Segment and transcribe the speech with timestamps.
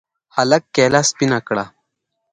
[0.35, 1.65] هلك کېله سپينه کړه.